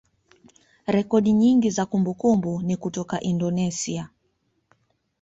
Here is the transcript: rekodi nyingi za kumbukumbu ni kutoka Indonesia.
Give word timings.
rekodi 0.87 1.31
nyingi 1.33 1.69
za 1.69 1.85
kumbukumbu 1.85 2.61
ni 2.61 2.77
kutoka 2.77 3.19
Indonesia. 3.21 4.09